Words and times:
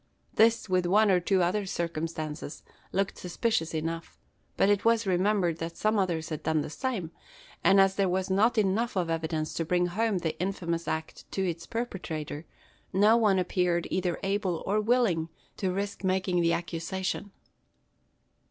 This, 0.33 0.67
with 0.67 0.87
one 0.87 1.11
or 1.11 1.19
two 1.19 1.43
other 1.43 1.67
circumstances, 1.67 2.63
looked 2.91 3.19
suspicious 3.19 3.71
enough; 3.75 4.17
but 4.57 4.67
it 4.67 4.83
was 4.83 5.05
remembered 5.05 5.59
that 5.59 5.77
some 5.77 5.99
others 5.99 6.29
had 6.29 6.41
done 6.41 6.61
the 6.61 6.71
same; 6.71 7.11
and 7.63 7.79
as 7.79 7.93
there 7.97 8.09
was 8.09 8.27
not 8.27 8.57
enough 8.57 8.95
of 8.95 9.11
evidence 9.11 9.53
to 9.53 9.63
bring 9.63 9.85
home 9.85 10.17
the 10.17 10.39
infamous 10.41 10.87
act 10.87 11.31
to 11.33 11.47
its 11.47 11.67
perpetrator, 11.67 12.47
no 12.91 13.15
one 13.15 13.37
appeared 13.37 13.87
either 13.91 14.17
able 14.23 14.63
or 14.65 14.81
willing 14.81 15.29
to 15.57 15.71
risk 15.71 16.03
making 16.03 16.41
the 16.41 16.51
accusation. 16.51 17.29